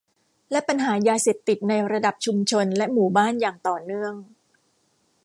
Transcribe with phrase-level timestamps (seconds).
[0.51, 4.13] และปัญหายาเสพติดในระดับชุมชนและหมู่บ้านอย่างต่อเนื่อง